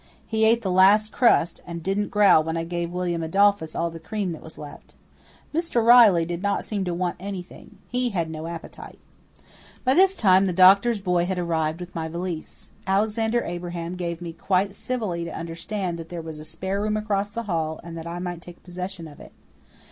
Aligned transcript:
He 0.25 0.45
ate 0.45 0.63
the 0.63 0.71
last 0.71 1.11
crust, 1.11 1.61
and 1.67 1.83
didn't 1.83 2.09
growl 2.09 2.43
when 2.43 2.57
I 2.57 2.63
gave 2.63 2.89
William 2.91 3.21
Adolphus 3.21 3.75
all 3.75 3.91
the 3.91 3.99
cream 3.99 4.31
that 4.31 4.41
was 4.41 4.57
left. 4.57 4.95
Mr. 5.53 5.85
Riley 5.85 6.25
did 6.25 6.41
not 6.41 6.65
seem 6.65 6.83
to 6.85 6.93
want 6.95 7.17
anything. 7.19 7.77
He 7.87 8.09
had 8.09 8.27
no 8.27 8.47
appetite. 8.47 8.97
By 9.83 9.93
this 9.93 10.15
time 10.15 10.47
the 10.47 10.53
doctor's 10.53 11.01
boy 11.01 11.25
had 11.27 11.37
arrived 11.37 11.79
with 11.79 11.93
my 11.93 12.07
valise. 12.07 12.71
Alexander 12.87 13.43
Abraham 13.43 13.93
gave 13.93 14.23
me 14.23 14.33
quite 14.33 14.73
civilly 14.73 15.23
to 15.23 15.37
understand 15.37 15.99
that 15.99 16.09
there 16.09 16.19
was 16.23 16.39
a 16.39 16.45
spare 16.45 16.81
room 16.81 16.97
across 16.97 17.29
the 17.29 17.43
hall 17.43 17.79
and 17.83 17.95
that 17.95 18.07
I 18.07 18.17
might 18.17 18.41
take 18.41 18.63
possession 18.63 19.07
of 19.07 19.19
it. 19.19 19.31